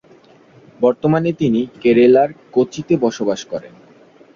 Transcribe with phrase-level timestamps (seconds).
[0.79, 3.73] বর্তমানে তিনি কেরালার কোচিতে বসবাস করেন।